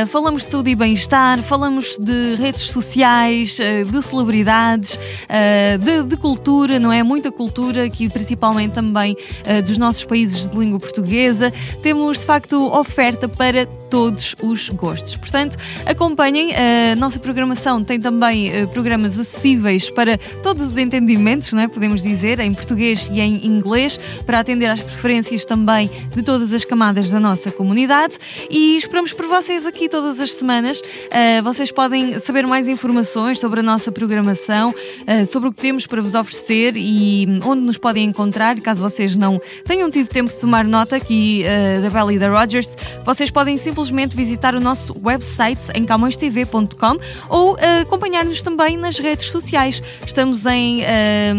falamos 0.09 0.43
de 0.45 0.51
saúde 0.51 0.71
e 0.71 0.75
bem-estar, 0.75 1.43
falamos 1.47 1.97
de 1.97 2.35
redes 2.35 2.71
sociais, 2.73 3.61
eh, 3.61 3.85
de 3.85 4.03
celebridades, 4.03 4.99
eh, 5.29 5.79
de, 5.79 6.03
de 6.03 6.17
cultura, 6.17 6.81
não 6.81 6.93
é? 6.93 7.05
Muita 7.05 7.31
cultura, 7.31 7.85
aqui 7.85 8.09
principalmente 8.09 8.73
também 8.73 9.17
eh, 9.45 9.63
dos 9.63 9.79
nossos 9.79 10.05
países 10.05 10.49
de 10.49 10.59
língua 10.59 10.81
portuguesa. 10.81 11.53
Temos 11.83 12.19
de 12.19 12.27
facto 12.27 12.73
oferta 12.75 13.29
para 13.29 13.65
todos 13.89 14.35
os 14.43 14.69
gostos. 14.71 15.17
Portanto, 15.17 15.57
acompanhem 15.87 16.53
a 16.53 16.97
nossa 16.97 17.21
programação. 17.21 17.85
Tem 17.85 18.01
também 18.01 18.67
programas 18.69 19.19
acessíveis 19.19 19.89
para 19.89 20.19
todos 20.43 20.67
os 20.67 20.77
entendimentos, 20.77 21.53
não 21.53 21.63
é? 21.63 21.69
podemos 21.69 22.03
dizer, 22.03 22.41
em 22.41 22.53
português 22.53 23.09
e 23.13 23.21
em 23.21 23.47
inglês, 23.47 24.01
para 24.27 24.41
atender 24.41 24.67
às 24.67 24.81
preferências 24.81 25.45
também 25.45 25.89
de 26.11 26.23
todas 26.25 26.53
as 26.53 26.65
camadas 26.65 27.13
da 27.13 27.21
nossa 27.21 27.53
comunidade. 27.53 28.19
E 28.51 28.77
esperamos 28.77 29.13
por 29.13 29.27
vocês 29.27 29.65
aqui 29.65 29.89
todas 29.89 30.19
as 30.19 30.33
semanas. 30.33 30.83
Eh, 31.11 31.36
vocês 31.43 31.71
podem 31.71 32.19
saber 32.19 32.47
mais 32.47 32.69
informações 32.69 33.39
sobre 33.41 33.61
a 33.61 33.63
nossa 33.63 33.91
programação, 33.93 34.75
eh, 35.07 35.25
sobre 35.25 35.49
o 35.49 35.53
que 35.53 35.61
temos 35.61 35.87
para 35.87 36.01
vos 36.01 36.15
oferecer 36.15 36.75
e 36.77 37.27
hum, 37.29 37.39
onde 37.45 37.67
nos 37.67 37.77
podem 37.79 38.05
encontrar, 38.05 38.59
caso 38.61 38.81
vocês 38.81 39.17
não 39.17 39.41
tenham 39.65 39.91
tido 39.91 40.09
tempo 40.09 40.31
de 40.31 40.37
tomar 40.39 40.65
nota 40.65 40.97
aqui 40.97 41.43
eh, 41.45 41.81
da 41.81 41.91
Bella 41.91 42.13
e 42.15 42.19
da 42.19 42.29
Rogers, 42.31 42.71
vocês 43.05 43.31
podem 43.31 43.57
simplesmente 43.57 44.17
visitar 44.17 44.55
o 44.55 44.61
nosso 44.61 44.95
website 45.05 45.61
em 45.75 45.85
camõestv.com 45.85 46.97
ou 47.29 47.59
eh, 47.59 47.81
acompanhar-nos 47.81 48.41
também 48.43 48.77
nas 48.77 48.99
redes 48.99 49.27
sociais. 49.31 49.83
Estamos 50.07 50.47
em, 50.47 50.83
eh, 50.85 51.35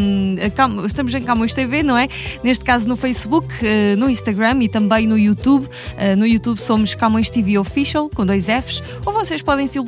Cam- 0.56 0.86
estamos 0.86 1.14
em 1.14 1.22
Camões 1.24 1.54
TV, 1.54 1.82
não 1.84 1.98
é? 1.98 2.08
Neste 2.44 2.64
caso 2.64 2.88
no 2.88 2.96
Facebook, 2.96 3.48
eh, 3.64 3.96
no 3.98 4.10
Instagram 4.10 4.64
e 4.64 4.70
também 4.70 5.08
no 5.08 5.18
YouTube. 5.18 5.68
Eh, 5.98 6.16
no 6.16 6.26
YouTube 6.28 6.60
somos 6.60 6.94
Camões 6.94 7.30
TV 7.30 7.58
Official, 7.58 8.10
com 8.14 8.26
dois 8.26 8.46
Fs, 8.46 8.82
ou 9.06 9.12
vocês 9.14 9.42
podem 9.42 9.66
simplesmente 9.68 9.87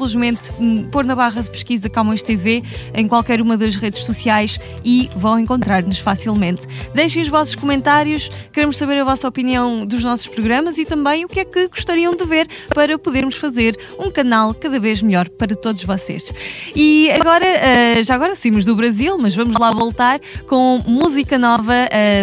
hum, 0.60 0.88
pôr 0.92 1.06
na 1.06 1.16
barra 1.16 1.42
de 1.42 1.50
pesquisa 1.50 1.90
Camões 1.90 2.24
TV 2.24 2.64
em 2.94 3.08
qualquer 3.08 3.42
uma 3.42 3.58
das 3.58 3.76
redes 3.76 4.04
sociais 4.04 4.60
e 4.84 5.10
vão 5.16 5.40
encontrar-nos 5.40 6.00
facilmente. 6.00 6.68
Deixem 6.94 7.22
os 7.22 7.28
vossos 7.28 7.56
comentários, 7.56 8.32
queremos 8.52 8.78
saber 8.78 9.00
a 9.00 9.04
vossa 9.04 9.28
opinião 9.28 9.86
dos 9.86 10.04
nossos 10.04 10.28
programas 10.28 10.78
e 10.78 10.86
também 10.86 11.26
o 11.26 11.28
que 11.28 11.42
é 11.42 11.46
que 11.46 11.68
gostariam 11.68 12.16
de 12.16 12.26
ver 12.26 12.48
para 12.74 12.98
podermos 12.98 13.36
fazer 13.36 13.78
um 13.98 14.10
canal 14.10 14.54
cada 14.54 14.80
vez 14.80 15.02
melhor 15.02 15.30
para 15.30 15.56
todos 15.56 15.84
vocês. 15.84 16.32
E 16.76 17.10
agora, 17.12 17.46
eh, 17.46 18.04
já 18.04 18.16
agora 18.16 18.36
saímos 18.36 18.66
do 18.66 18.76
Brasil, 18.76 19.18
mas 19.18 19.36
vamos 19.36 19.58
lá 19.58 19.72
voltar 19.72 20.20
com 20.48 20.82
música 20.86 21.38
nova, 21.38 21.74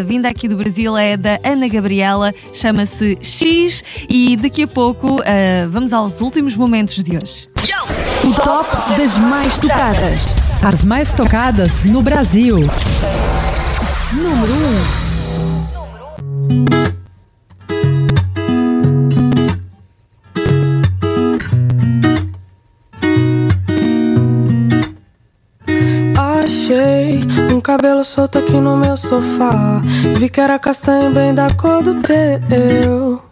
vinda 0.07 0.29
aqui 0.29 0.49
do 0.49 0.57
Brasil, 0.57 0.97
é 0.97 1.17
da 1.17 1.39
Ana 1.45 1.69
Gabriela, 1.69 2.35
chama-se 2.53 3.19
X 3.23 3.83
e 4.09 4.37
daqui 4.37 4.63
a 4.63 4.69
pouco 4.69 5.21
eh, 5.25 5.67
vamos 5.71 5.93
aos 5.93 6.21
últimos 6.21 6.57
momentos 6.57 7.03
de 7.03 7.17
hoje. 7.17 7.49
O 8.25 8.33
top 8.35 8.97
das 8.97 9.17
mais 9.19 9.59
tocadas. 9.59 10.27
As 10.63 10.85
mais 10.85 11.13
tocadas 11.13 11.85
no 11.85 12.01
Brasil. 12.01 12.61
Número 14.13 14.53
1. 14.53 14.57
Um. 14.57 15.07
um 27.57 27.61
cabelo 27.61 28.05
solto 28.05 28.39
aqui 28.39 28.53
no 28.53 28.77
meu 28.77 28.97
sofá. 28.97 29.81
Vi 30.19 30.29
que 30.29 30.41
era 30.41 30.59
castanho 30.59 31.11
bem 31.11 31.35
da 31.35 31.49
cor 31.55 31.83
do 31.83 31.95
teu. 31.95 33.26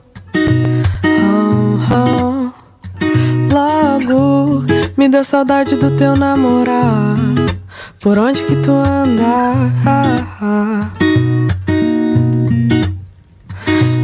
Deu 5.14 5.22
saudade 5.22 5.76
do 5.76 5.92
teu 5.92 6.14
namorar. 6.16 7.16
Por 8.00 8.18
onde 8.18 8.42
que 8.42 8.56
tu 8.56 8.72
anda? 8.72 9.54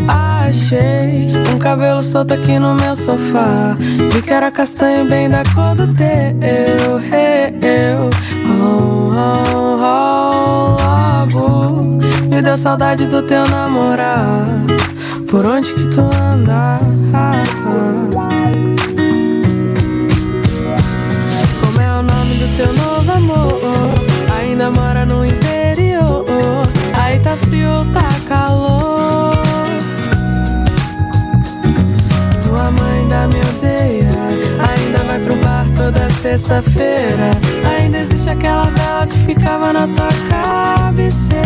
Achei 0.06 1.32
um 1.52 1.58
cabelo 1.58 2.00
solto 2.00 2.34
aqui 2.34 2.60
no 2.60 2.76
meu 2.76 2.94
sofá. 2.94 3.76
Vi 4.12 4.22
que 4.22 4.32
era 4.32 4.52
castanho 4.52 5.04
bem 5.06 5.28
da 5.28 5.42
cor 5.52 5.74
do 5.74 5.92
teu. 5.94 6.06
Eu, 7.60 8.10
oh, 8.62 9.10
oh, 9.12 9.78
oh, 9.82 10.76
logo 10.80 11.98
me 12.28 12.40
deu 12.40 12.56
saudade 12.56 13.06
do 13.06 13.20
teu 13.22 13.44
namorar. 13.48 14.46
Por 15.28 15.44
onde 15.44 15.74
que 15.74 15.88
tu 15.88 16.02
anda? 16.02 16.78
Sexta-feira. 36.30 37.32
Ainda 37.68 37.98
existe 37.98 38.30
aquela 38.30 38.62
vela 38.62 39.04
que 39.04 39.18
ficava 39.18 39.72
na 39.72 39.88
tua 39.88 40.08
cabeceira. 40.28 41.40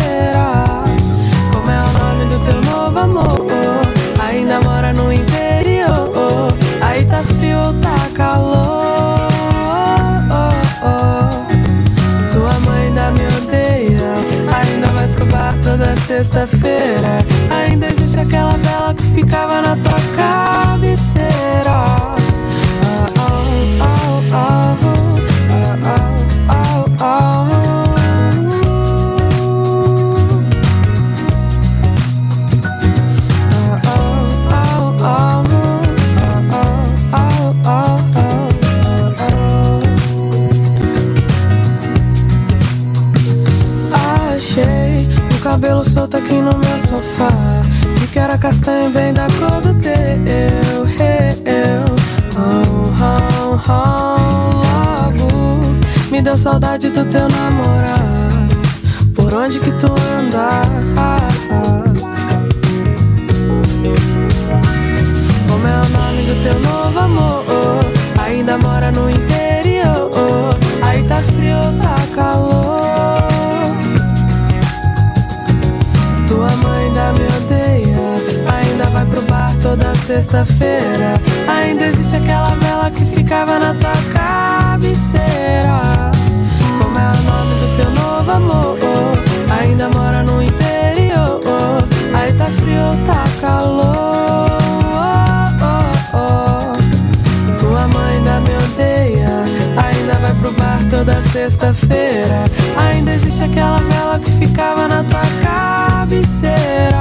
Como 1.51 1.71
é 1.71 1.83
o 1.83 1.91
nome 1.97 2.25
do 2.25 2.39
teu 2.39 2.61
novo 2.61 2.99
amor? 2.99 3.47
Ainda 4.19 4.61
mora 4.61 4.93
no 4.93 5.11
interior. 5.11 6.53
Aí 6.81 7.03
tá 7.05 7.23
frio 7.39 7.57
ou 7.57 7.73
tá 7.81 7.95
calor? 8.13 9.27
Tua 12.31 12.59
mãe 12.59 12.85
ainda 12.85 13.09
me 13.09 13.25
odeia. 13.37 14.13
Ainda 14.53 14.87
vai 14.93 15.07
pro 15.07 15.25
bar 15.25 15.55
toda 15.63 15.95
sexta-feira. 15.95 17.25
Ainda 17.49 17.87
existe 17.87 18.19
aquela 18.19 18.53
vela 18.53 18.93
que 18.93 19.03
ficava 19.15 19.63
na 19.63 19.75
tua 19.77 19.99
cabeceira. 20.15 21.25
Oh, 22.87 23.19
oh, 23.81 24.21
oh, 24.31 24.74
are 25.83 26.14
saudade 56.45 56.89
do 56.89 57.03
teu 57.05 57.27
namorar. 57.27 58.47
Por 59.15 59.33
onde 59.33 59.59
que 59.59 59.71
tu 59.79 59.87
anda? 59.87 60.61
Como 65.49 65.67
é 65.67 65.75
o 65.75 65.89
nome 65.89 66.21
do 66.21 66.43
teu 66.43 66.59
novo 66.59 66.99
amor? 66.99 67.45
Ainda 68.23 68.59
mora 68.59 68.91
no 68.91 69.09
interior. 69.09 70.55
Aí 70.83 71.01
tá 71.05 71.15
frio 71.15 71.57
tá 71.81 71.95
calor? 72.13 73.73
Tua 76.27 76.55
mãe 76.57 76.85
ainda 76.85 77.11
me 77.13 77.25
odeia. 77.37 78.21
Ainda 78.53 78.85
vai 78.91 79.05
pro 79.07 79.21
bar 79.23 79.51
toda 79.59 79.95
sexta-feira. 79.95 81.19
Ainda 81.47 81.85
existe 81.85 82.17
aquela 82.17 82.53
vela 82.53 82.91
que 82.91 83.03
ficava 83.03 83.57
na 83.57 83.73
tua 83.73 83.95
cabeceira. 84.13 85.94
Teu 87.75 87.91
novo 87.91 88.31
amor? 88.31 88.77
Ainda 89.59 89.89
mora 89.89 90.23
no 90.23 90.41
interior. 90.41 91.41
Aí 92.13 92.31
tá 92.33 92.45
frio 92.45 92.79
tá 93.05 93.23
calor? 93.41 94.55
Tua 97.59 97.87
mãe 97.89 98.15
ainda 98.15 98.39
me 98.39 98.55
odeia. 98.55 99.43
Ainda 99.75 100.13
vai 100.15 100.33
pro 100.35 100.51
bar 100.53 100.79
toda 100.89 101.21
sexta-feira. 101.21 102.45
Ainda 102.77 103.13
existe 103.13 103.43
aquela 103.43 103.79
vela 103.79 104.19
que 104.19 104.31
ficava 104.31 104.87
na 104.87 105.03
tua 105.03 105.21
cabeceira. 105.43 106.94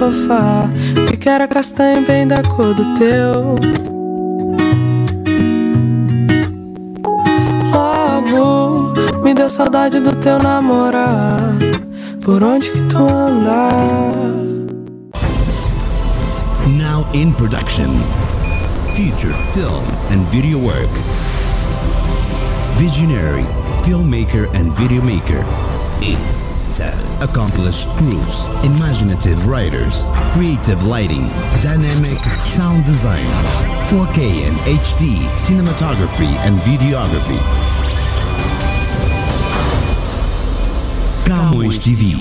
Sofá. 0.00 0.70
Que 1.20 1.28
era 1.28 1.46
castanho 1.46 2.06
bem 2.06 2.26
da 2.26 2.40
cor 2.42 2.72
do 2.74 2.94
teu. 2.94 3.54
Logo 7.74 8.94
me 9.22 9.34
deu 9.34 9.50
saudade 9.50 10.00
do 10.00 10.16
teu 10.16 10.38
namorar. 10.38 11.54
Por 12.24 12.42
onde 12.42 12.70
que 12.70 12.82
tu 12.84 12.96
anda? 12.96 13.68
Now 16.78 17.06
in 17.12 17.34
production. 17.34 17.90
Feature 18.96 19.34
film 19.52 19.84
and 20.10 20.24
video 20.30 20.58
work. 20.58 20.90
Visionary 22.78 23.44
filmmaker 23.84 24.48
and 24.54 24.74
video 24.76 25.02
maker. 25.02 25.44
Eight, 26.00 26.18
seven. 26.66 26.99
Accomplished 27.20 27.86
crews, 27.98 28.40
imaginative 28.64 29.46
writers, 29.46 30.04
creative 30.32 30.86
lighting, 30.86 31.28
dynamic 31.60 32.18
sound 32.40 32.86
design, 32.86 33.26
4K 33.90 34.48
and 34.48 34.56
HD 34.60 35.18
cinematography 35.36 36.32
and 36.40 36.58
videography. 36.60 37.38
Camões 41.26 41.78
TV. 41.78 42.18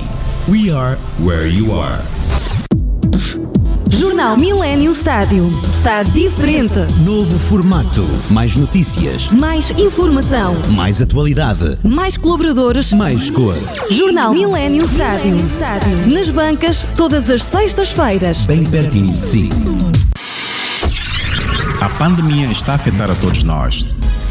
We 0.51 0.69
are 0.69 0.97
where 1.23 1.47
you 1.47 1.71
are. 1.71 3.48
Jornal 3.89 4.37
Millennium 4.37 4.91
Estádio. 4.91 5.51
Está 5.73 6.03
diferente. 6.03 6.79
Novo 7.03 7.37
formato. 7.39 8.05
Mais 8.29 8.55
notícias. 8.55 9.29
Mais 9.31 9.71
informação. 9.71 10.55
Mais 10.69 11.01
atualidade. 11.01 11.77
Mais 11.83 12.15
colaboradores. 12.15 12.93
Mais 12.93 13.29
cor. 13.29 13.55
Jornal 13.89 14.31
Millennium 14.31 14.85
Estádio. 14.85 15.35
Nas 16.13 16.29
bancas, 16.29 16.85
todas 16.95 17.29
as 17.29 17.43
sextas-feiras. 17.43 18.45
Bem 18.45 18.63
pertinho 18.63 19.17
de 19.17 19.25
si. 19.25 19.49
A 21.81 21.89
pandemia 21.89 22.47
está 22.51 22.73
a 22.73 22.75
afetar 22.75 23.09
a 23.09 23.15
todos 23.15 23.43
nós. 23.43 23.85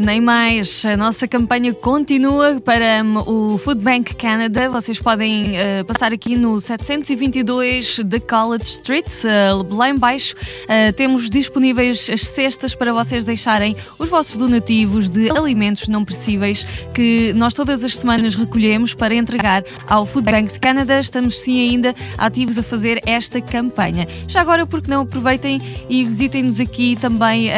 Nem 0.00 0.18
mais. 0.18 0.82
A 0.86 0.96
nossa 0.96 1.28
campanha 1.28 1.74
continua 1.74 2.58
para 2.58 3.04
o 3.26 3.58
Food 3.58 3.82
Bank 3.82 4.14
Canada. 4.14 4.70
Vocês 4.70 4.98
podem 4.98 5.50
uh, 5.50 5.84
passar 5.84 6.10
aqui 6.10 6.36
no 6.36 6.58
722 6.58 8.00
da 8.06 8.18
College 8.18 8.64
Street, 8.64 9.06
uh, 9.24 9.74
lá 9.74 9.90
em 9.90 9.98
baixo. 9.98 10.34
Uh, 10.34 10.90
temos 10.94 11.28
disponíveis 11.28 12.08
as 12.10 12.26
cestas 12.26 12.74
para 12.74 12.94
vocês 12.94 13.26
deixarem 13.26 13.76
os 13.98 14.08
vossos 14.08 14.38
donativos 14.38 15.10
de 15.10 15.28
alimentos 15.28 15.86
não 15.86 16.02
perecíveis 16.02 16.64
que 16.94 17.34
nós 17.34 17.52
todas 17.52 17.84
as 17.84 17.98
semanas 17.98 18.34
recolhemos 18.34 18.94
para 18.94 19.14
entregar 19.14 19.62
ao 19.86 20.06
Food 20.06 20.30
Bank 20.32 20.58
Canada. 20.60 20.98
Estamos 20.98 21.38
sim 21.42 21.68
ainda 21.68 21.94
ativos 22.16 22.56
a 22.56 22.62
fazer 22.62 23.02
esta 23.04 23.38
campanha. 23.42 24.08
Já 24.26 24.40
agora, 24.40 24.66
porque 24.66 24.90
não 24.90 25.02
aproveitem 25.02 25.60
e 25.90 26.02
visitem-nos 26.04 26.58
aqui 26.58 26.96
também. 26.98 27.50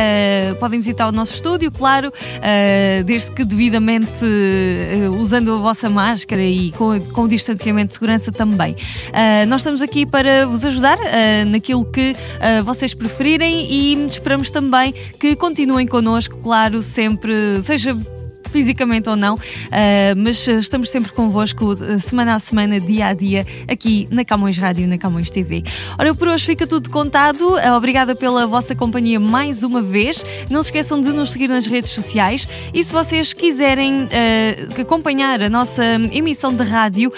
podem 0.58 0.80
visitar 0.80 1.06
o 1.06 1.12
nosso 1.12 1.34
estúdio, 1.34 1.70
claro, 1.70 2.12
uh, 2.38 3.04
desde 3.04 3.30
que 3.32 3.44
devidamente 3.44 4.24
uh, 4.24 5.16
usando 5.18 5.52
a 5.52 5.58
vossa 5.58 5.88
máscara 5.88 6.42
e 6.42 6.70
com, 6.72 7.00
com 7.00 7.22
o 7.22 7.28
distanciamento 7.28 7.88
de 7.88 7.94
segurança 7.94 8.32
também. 8.32 8.72
Uh, 8.72 9.46
nós 9.48 9.60
estamos 9.60 9.82
aqui 9.82 10.06
para 10.06 10.46
vos 10.46 10.64
ajudar 10.64 10.98
naquilo 11.46 11.84
que 11.84 12.14
vocês 12.64 12.94
preferirem 12.94 13.70
e 13.70 14.06
esperamos 14.06 14.50
também 14.50 14.92
que 15.18 15.34
continuem 15.36 15.86
connosco, 15.86 16.36
claro, 16.38 16.82
sempre, 16.82 17.62
seja 17.62 17.96
fisicamente 18.52 19.08
ou 19.08 19.16
não, 19.16 19.34
uh, 19.34 19.38
mas 20.16 20.46
estamos 20.46 20.90
sempre 20.90 21.10
convosco 21.10 21.72
uh, 21.72 22.00
semana 22.00 22.34
a 22.34 22.38
semana, 22.38 22.78
dia 22.78 23.06
a 23.06 23.14
dia, 23.14 23.46
aqui 23.66 24.06
na 24.10 24.24
Camões 24.24 24.58
Rádio, 24.58 24.86
na 24.86 24.98
Camões 24.98 25.30
TV. 25.30 25.64
Ora, 25.98 26.14
por 26.14 26.28
hoje 26.28 26.44
fica 26.44 26.66
tudo 26.66 26.90
contado. 26.90 27.54
Uh, 27.54 27.72
obrigada 27.76 28.14
pela 28.14 28.46
vossa 28.46 28.74
companhia 28.74 29.18
mais 29.18 29.62
uma 29.62 29.80
vez. 29.80 30.24
Não 30.50 30.62
se 30.62 30.68
esqueçam 30.68 31.00
de 31.00 31.08
nos 31.08 31.32
seguir 31.32 31.48
nas 31.48 31.66
redes 31.66 31.90
sociais 31.92 32.46
e 32.74 32.84
se 32.84 32.92
vocês 32.92 33.32
quiserem 33.32 34.08
acompanhar 34.78 35.40
a 35.42 35.48
nossa 35.48 35.82
emissão 36.12 36.54
de 36.54 36.62
rádio 36.62 37.12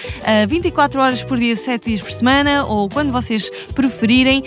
24 0.48 1.00
horas 1.00 1.24
por 1.24 1.38
dia, 1.38 1.56
7 1.56 1.86
dias 1.86 2.00
por 2.00 2.10
semana 2.12 2.64
ou 2.64 2.88
quando 2.88 3.10
vocês 3.10 3.50
preferirem, 3.74 4.44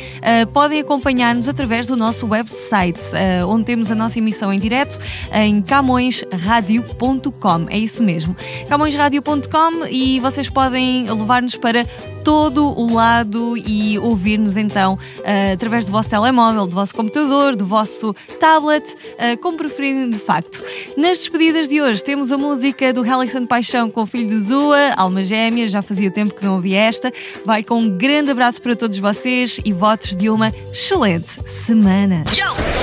podem 0.54 0.80
acompanhar-nos 0.80 1.48
através 1.48 1.88
do 1.88 1.96
nosso 1.96 2.28
website, 2.28 3.00
onde 3.48 3.66
temos 3.66 3.92
a 3.92 3.96
nossa 3.96 4.20
emissão 4.20 4.54
em 4.54 4.60
direto 4.60 5.00
em 5.34 5.62
Camões 5.62 6.24
Rádio 6.32 6.77
camõesradio.com. 6.82 7.68
É 7.70 7.78
isso 7.78 8.04
mesmo. 8.04 8.36
camõesradio.com 8.70 9.86
e 9.90 10.20
vocês 10.20 10.50
podem 10.50 11.10
levar-nos 11.10 11.56
para 11.56 11.86
todo 12.24 12.68
o 12.78 12.94
lado 12.94 13.56
e 13.58 13.98
ouvir-nos 14.00 14.58
então 14.58 14.96
uh, 14.96 15.54
através 15.54 15.86
do 15.86 15.94
vosso 15.94 16.10
telemóvel, 16.10 16.68
do 16.68 16.76
vosso 16.76 16.94
computador, 16.94 17.56
do 17.56 17.66
vosso 17.66 18.14
tablet, 18.40 18.84
uh, 18.86 19.38
como 19.42 19.58
preferirem 19.58 20.10
de 20.10 20.20
facto. 20.20 20.62
Nas 20.98 21.20
despedidas 21.20 21.70
de 21.70 21.82
hoje 21.82 22.04
temos 22.04 22.32
a 22.32 22.38
música 22.38 22.92
do 22.92 23.06
Helison 23.06 23.46
Paixão 23.46 23.90
com 23.90 24.02
o 24.02 24.06
filho 24.06 24.30
do 24.30 24.42
Zua, 24.42 24.92
Alma 24.98 25.24
Gêmea, 25.24 25.70
já 25.70 25.82
fazia 25.82 26.12
tempo 26.12 26.36
que 26.36 26.44
não 26.44 26.56
ouvi 26.56 26.76
esta. 26.76 27.14
Vai 27.46 27.64
com 27.64 27.78
um 27.80 27.98
grande 27.98 28.32
abraço 28.32 28.62
para 28.62 28.76
todos 28.76 28.98
vocês 28.98 29.60
e 29.64 29.72
votos 29.72 30.14
de 30.16 30.30
uma 30.30 30.52
excelente 30.72 31.30
semana. 31.48 32.24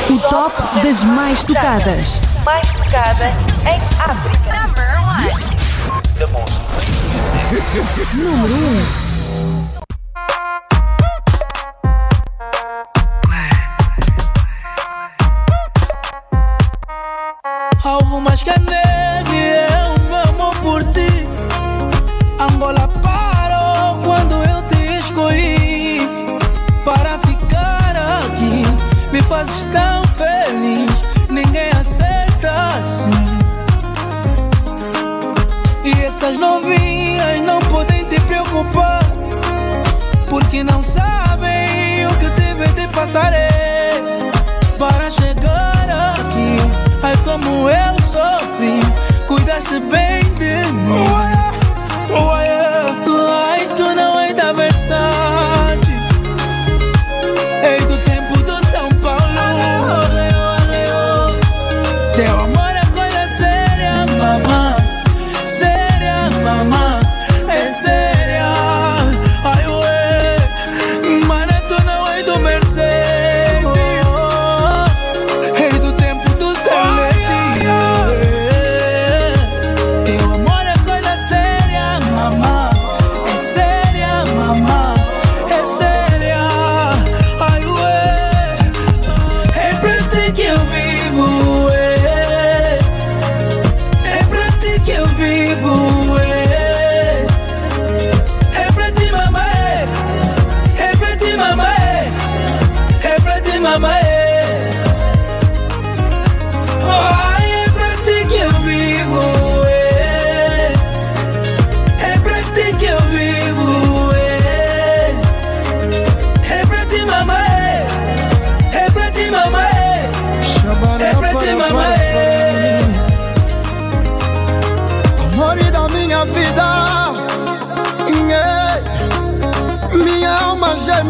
O 0.08 0.18
top 0.30 0.54
das 0.82 1.02
mais 1.02 1.44
tocadas. 1.44 2.33
Mais 2.44 2.66
tocada 2.68 3.26
em 3.64 3.80
África. 3.98 4.64
Número 8.12 8.54
1. 8.54 9.03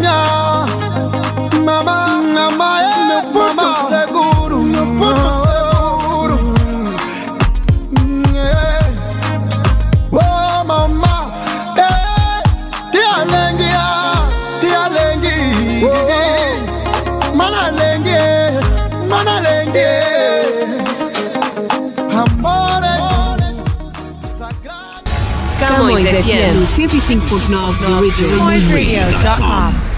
Alma 0.03 0.44
FM 26.25 26.65
105.9 26.65 27.79
The 27.79 27.93
Original. 27.93 28.39
CamõesRadio.com. 28.39 29.94